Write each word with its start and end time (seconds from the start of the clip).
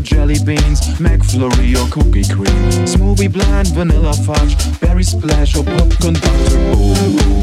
or 0.00 0.02
jelly 0.02 0.38
beans, 0.44 0.80
McFlurry 0.98 1.74
or 1.76 1.90
cookie 1.90 2.24
cream, 2.24 2.86
smoothie 2.86 3.32
blend, 3.32 3.68
vanilla 3.68 4.14
fudge, 4.14 4.80
berry 4.80 5.02
splash 5.02 5.56
or 5.56 5.64
popcorn, 5.64 6.14
conductor. 6.14 7.39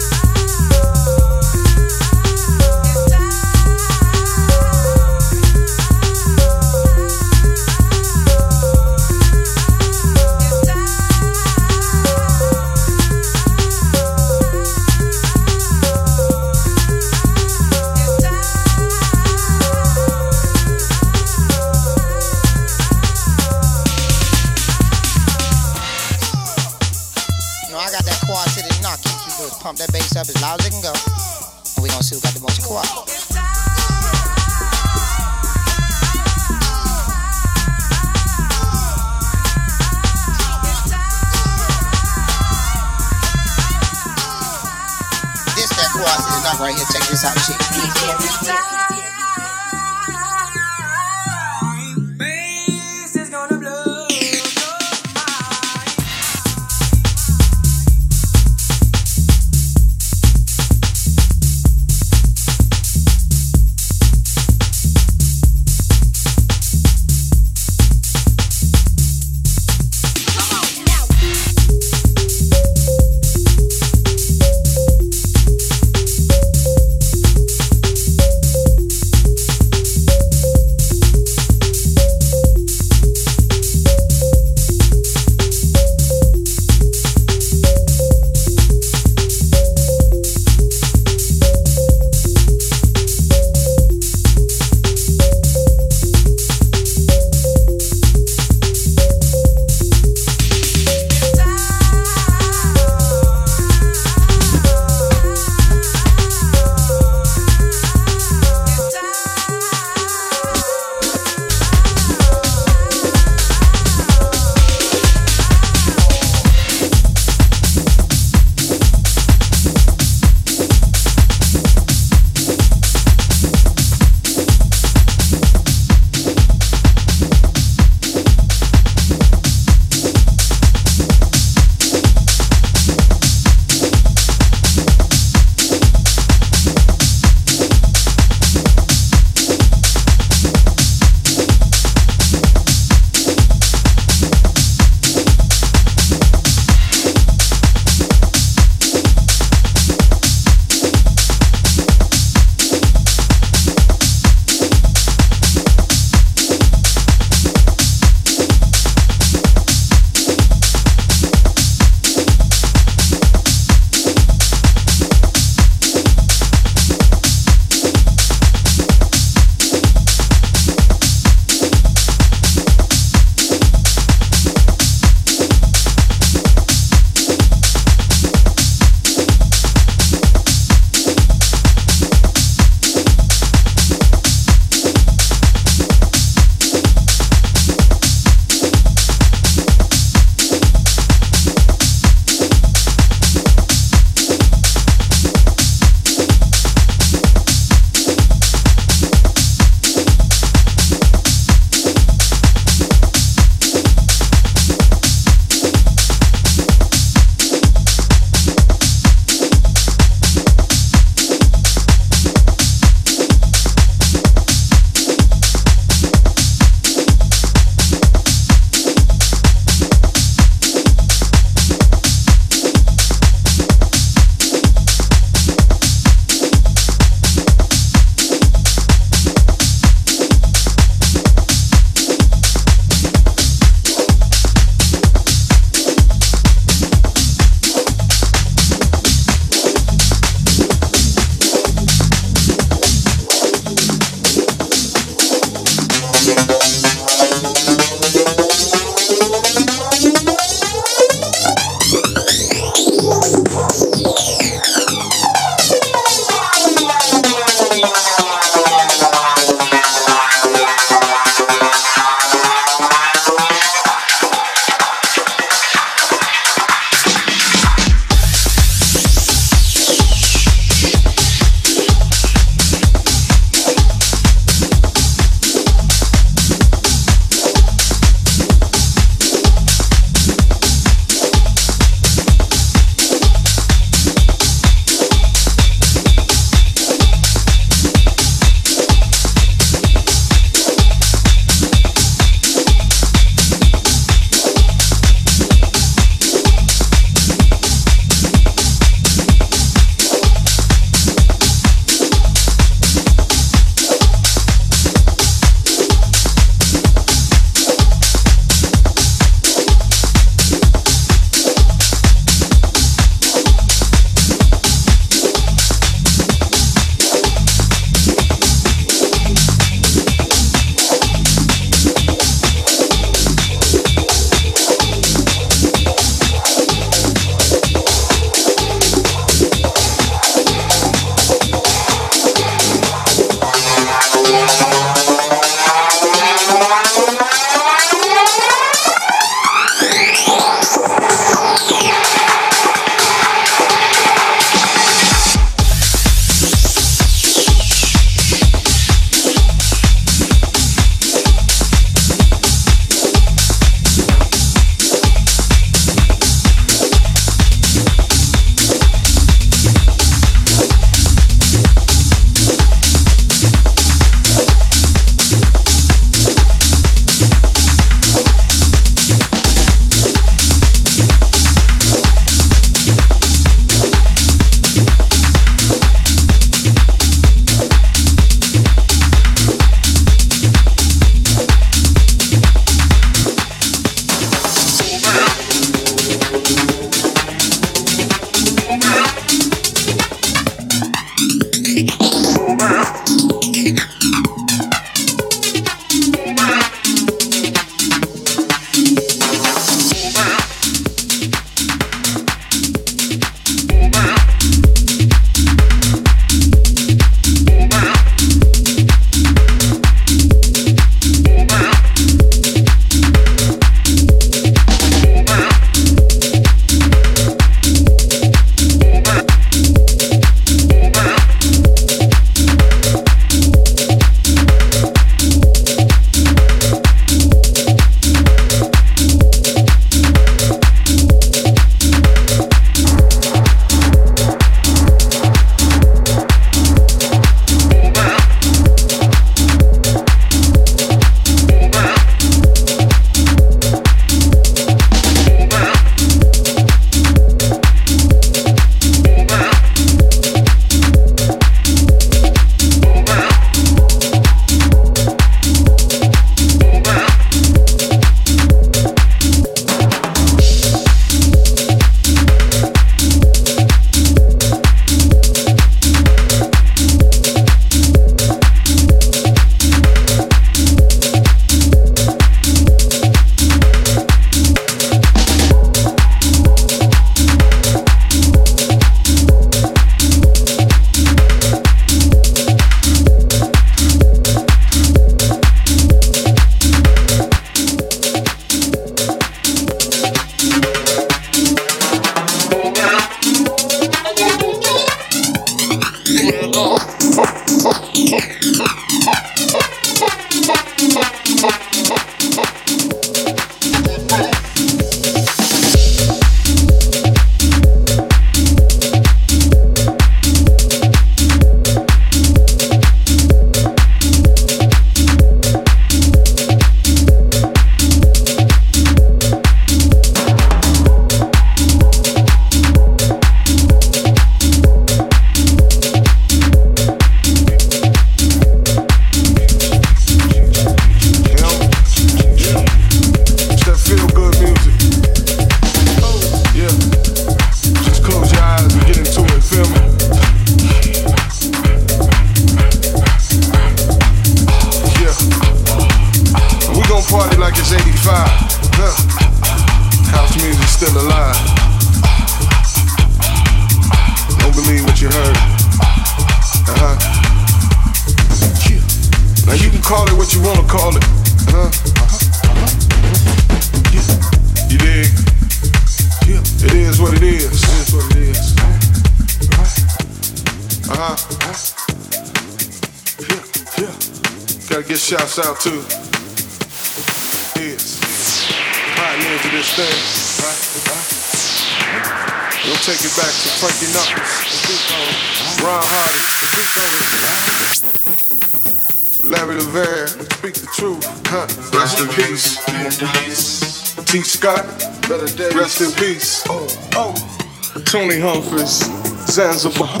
Zanzibar, 599.34 600.00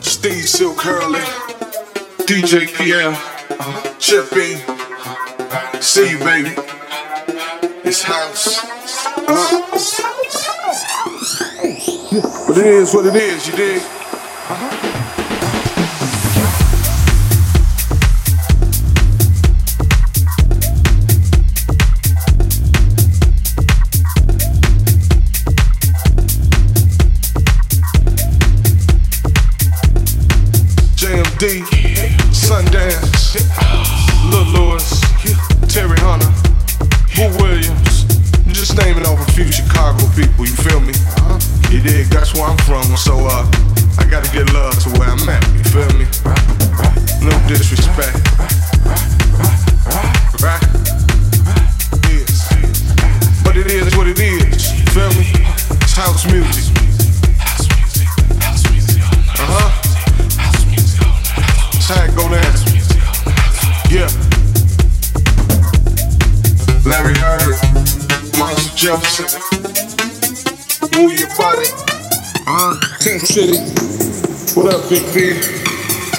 Steve 0.00 0.48
Silk 0.48 0.80
Hurley, 0.80 1.20
DJ 2.24 2.66
Pierre. 2.74 3.14
Chippy, 3.98 4.56
see 5.82 6.12
you, 6.12 6.18
baby. 6.20 6.54
It's 7.84 8.02
house. 8.02 8.64
Uh, 9.28 9.60
but 12.48 12.56
it 12.56 12.66
is 12.66 12.94
what 12.94 13.04
it 13.04 13.14
is, 13.14 13.46
you 13.46 13.56
dig? 13.56 13.95
where 42.36 42.50
I'm 42.50 42.58
from, 42.58 42.96
so 42.96 43.26
uh 43.26 43.55
City. 73.36 73.60
What 74.56 74.72
up, 74.72 74.88
Big 74.88 75.04
P? 75.12 75.36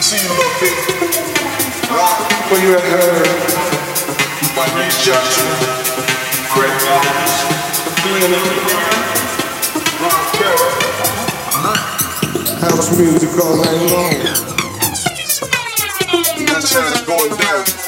See 0.06 0.22
you, 0.22 0.30
little 0.38 0.54
P. 0.62 0.70
Where 2.46 2.62
you 2.62 2.78
at, 2.78 2.86
her? 2.94 3.10
My 4.56 4.68
name's 4.78 5.02
Justin. 5.04 5.50
Great 6.54 6.78
Mountains. 6.86 7.34
Ron 9.98 10.26
Carroll. 10.38 10.74
House 12.62 12.90
music 13.00 13.34
all 13.44 13.56
night 13.66 13.82
long. 13.90 14.14
That's 16.46 16.70
how 16.72 16.86
it's 16.86 17.02
going 17.02 17.34
down. 17.36 17.87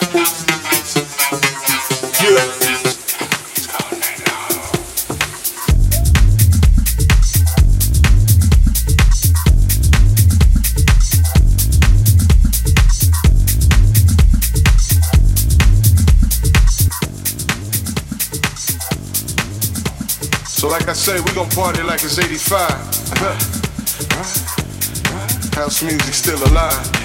It's 22.04 22.18
85. 22.18 22.70
House 25.56 25.84
music 25.84 26.14
still 26.14 26.42
alive. 26.52 26.99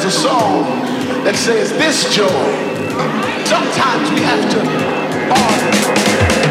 there's 0.00 0.14
a 0.14 0.20
song 0.20 0.62
that 1.24 1.34
says 1.34 1.72
this 1.72 2.14
joy. 2.14 2.28
Sometimes 3.44 4.10
we 4.12 4.20
have 4.20 4.48
to. 6.42 6.47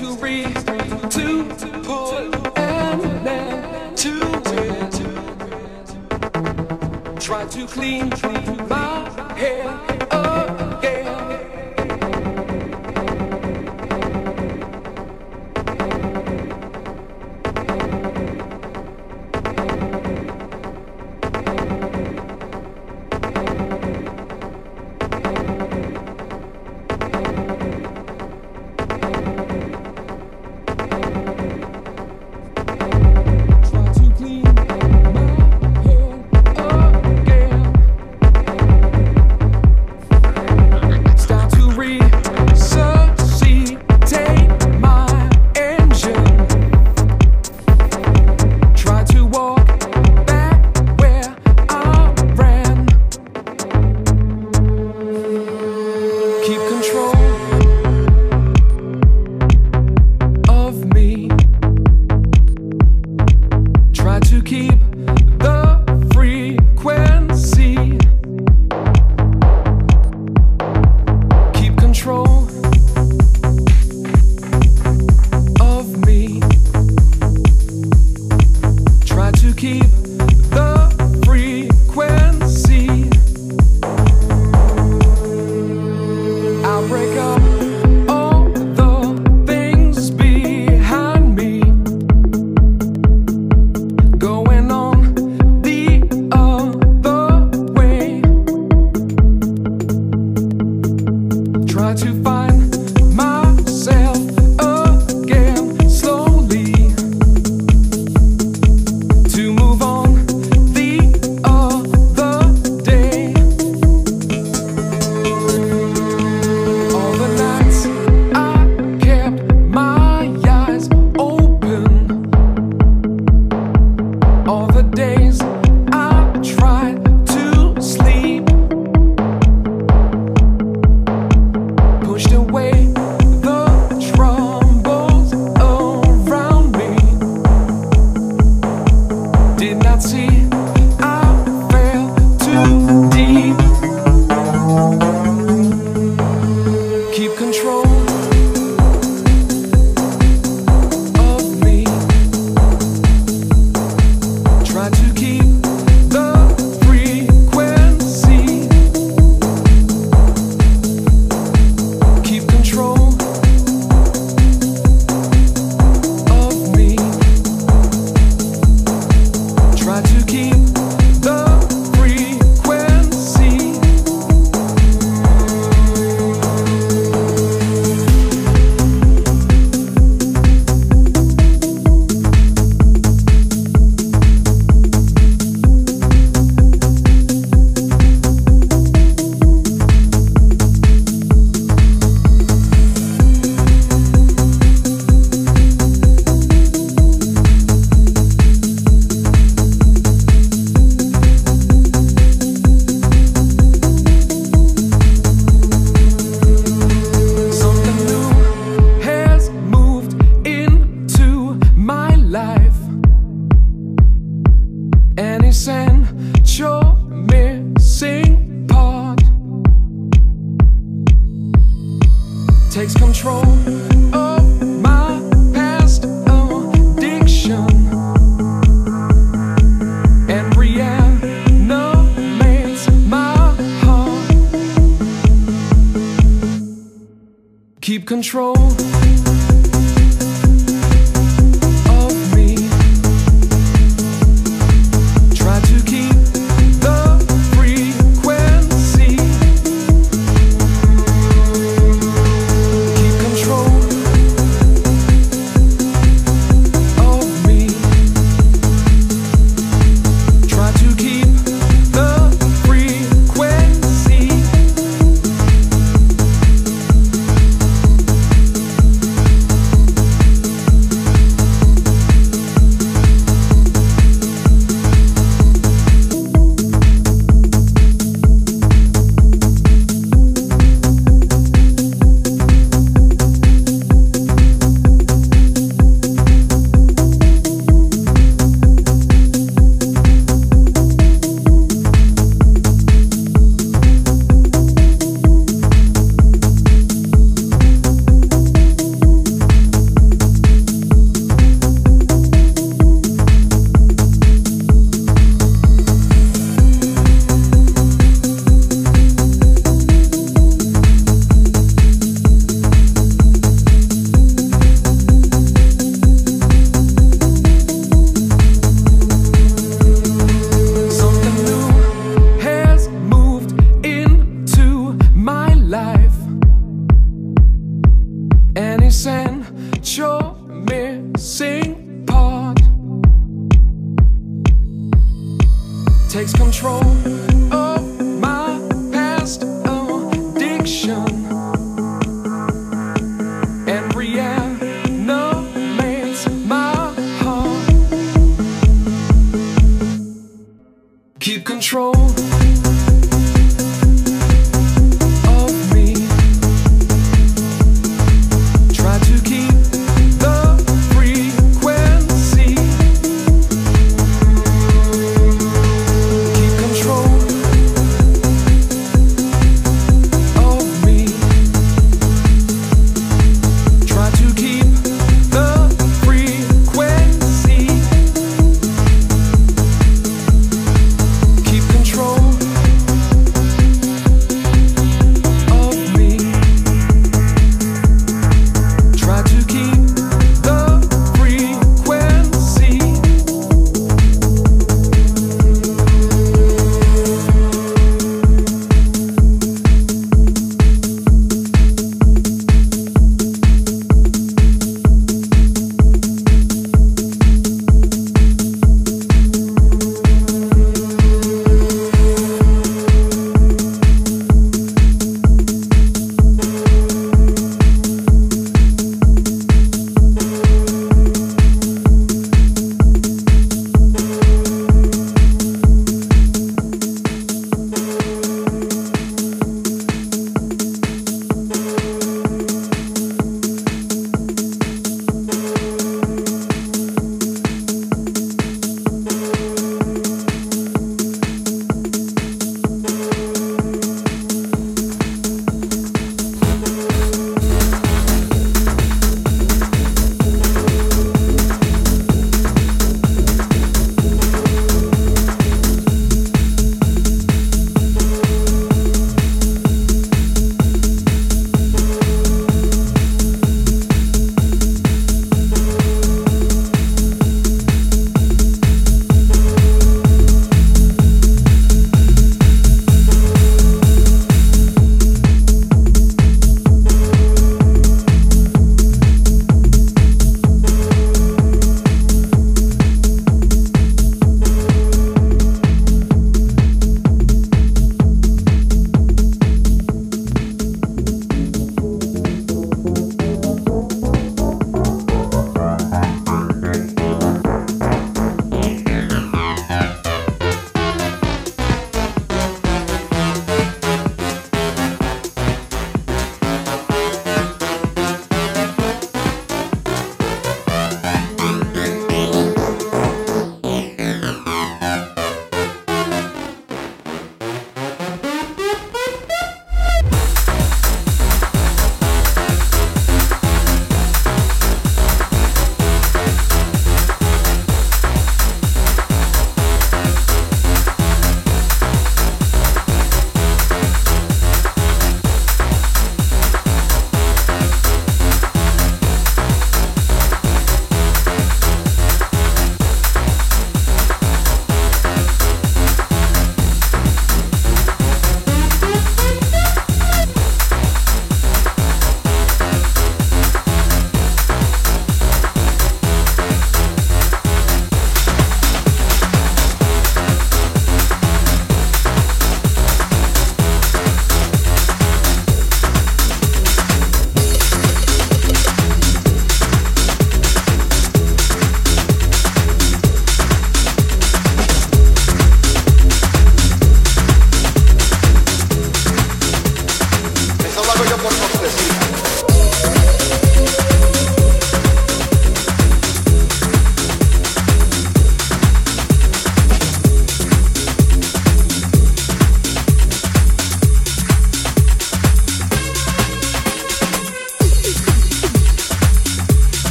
to 0.00 0.12
read, 0.14 0.54
to 1.10 1.66
put 1.84 2.34
an 2.56 3.28
end 3.28 3.98
to 3.98 4.14
it. 4.64 4.94
Try 7.20 7.44
to 7.44 7.66
clean 7.66 8.08
my 8.66 9.10
hair. 9.36 9.89